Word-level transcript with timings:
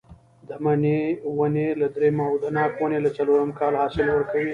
د 0.47 0.49
مڼې 0.63 0.99
ونې 1.37 1.67
له 1.79 1.87
درېیم 1.95 2.17
او 2.27 2.33
د 2.43 2.45
ناک 2.55 2.73
ونې 2.81 2.99
له 3.05 3.09
څلورم 3.17 3.49
کال 3.59 3.73
حاصل 3.81 4.07
ورکوي. 4.11 4.49